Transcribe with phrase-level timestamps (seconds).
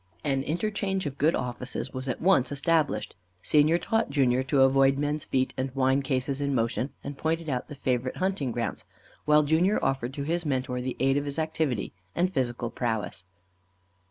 [0.23, 3.15] An interchange of good offices was at once established.
[3.43, 7.67] Senior taught Junior to avoid men's feet and wine cases in motion, and pointed out
[7.67, 8.83] the favourite hunting grounds,
[9.25, 13.25] while Junior offered to his Mentor the aid of his activity and physical prowess.